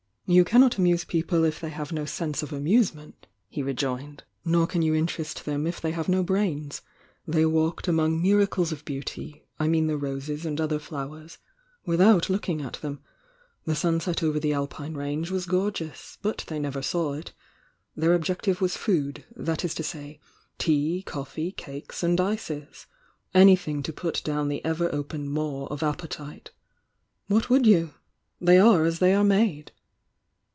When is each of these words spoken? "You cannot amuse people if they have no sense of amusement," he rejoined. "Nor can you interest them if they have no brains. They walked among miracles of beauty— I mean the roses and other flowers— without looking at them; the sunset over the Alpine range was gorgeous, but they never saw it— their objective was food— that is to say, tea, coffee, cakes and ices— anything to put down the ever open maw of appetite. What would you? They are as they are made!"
"You 0.27 0.45
cannot 0.45 0.77
amuse 0.77 1.03
people 1.03 1.43
if 1.43 1.59
they 1.59 1.71
have 1.71 1.91
no 1.91 2.05
sense 2.05 2.41
of 2.41 2.53
amusement," 2.53 3.27
he 3.49 3.61
rejoined. 3.61 4.23
"Nor 4.45 4.65
can 4.65 4.81
you 4.81 4.95
interest 4.95 5.43
them 5.43 5.67
if 5.67 5.81
they 5.81 5.91
have 5.91 6.07
no 6.07 6.23
brains. 6.23 6.81
They 7.27 7.45
walked 7.45 7.89
among 7.89 8.21
miracles 8.21 8.71
of 8.71 8.85
beauty— 8.85 9.43
I 9.59 9.67
mean 9.67 9.87
the 9.87 9.97
roses 9.97 10.45
and 10.45 10.61
other 10.61 10.79
flowers— 10.79 11.37
without 11.85 12.29
looking 12.29 12.61
at 12.61 12.75
them; 12.75 13.01
the 13.65 13.75
sunset 13.75 14.23
over 14.23 14.39
the 14.39 14.53
Alpine 14.53 14.93
range 14.93 15.31
was 15.31 15.45
gorgeous, 15.45 16.17
but 16.21 16.45
they 16.47 16.59
never 16.59 16.81
saw 16.81 17.11
it— 17.11 17.33
their 17.93 18.13
objective 18.13 18.61
was 18.61 18.77
food— 18.77 19.25
that 19.35 19.65
is 19.65 19.75
to 19.75 19.83
say, 19.83 20.21
tea, 20.57 21.01
coffee, 21.05 21.51
cakes 21.51 22.03
and 22.03 22.21
ices— 22.21 22.85
anything 23.33 23.83
to 23.83 23.91
put 23.91 24.21
down 24.23 24.47
the 24.47 24.63
ever 24.63 24.89
open 24.95 25.27
maw 25.27 25.65
of 25.65 25.83
appetite. 25.83 26.51
What 27.27 27.49
would 27.49 27.65
you? 27.67 27.95
They 28.39 28.57
are 28.57 28.85
as 28.85 28.99
they 28.99 29.13
are 29.13 29.25
made!" 29.25 29.73